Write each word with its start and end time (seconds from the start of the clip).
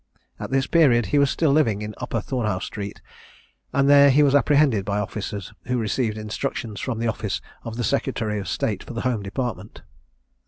At 0.39 0.49
this 0.49 0.65
period 0.65 1.05
he 1.13 1.19
was 1.19 1.29
still 1.29 1.51
living 1.51 1.83
in 1.83 1.93
Upper 1.99 2.21
Thornhaugh 2.21 2.63
street, 2.63 3.03
and 3.71 3.87
there 3.87 4.09
he 4.09 4.23
was 4.23 4.33
apprehended 4.33 4.83
by 4.83 4.97
officers, 4.97 5.53
who 5.67 5.77
received 5.77 6.17
instructions 6.17 6.79
from 6.81 6.97
the 6.97 7.07
office 7.07 7.39
of 7.63 7.77
the 7.77 7.83
Secretary 7.83 8.39
of 8.39 8.47
State 8.47 8.81
for 8.83 8.93
the 8.95 9.01
Home 9.01 9.21
Department. 9.21 9.83